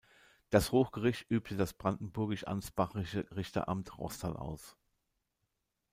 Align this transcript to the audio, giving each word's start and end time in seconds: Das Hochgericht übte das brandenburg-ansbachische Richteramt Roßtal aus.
Das 0.49 0.71
Hochgericht 0.71 1.29
übte 1.29 1.55
das 1.55 1.73
brandenburg-ansbachische 1.75 3.27
Richteramt 3.35 3.99
Roßtal 3.99 4.35
aus. 4.35 4.75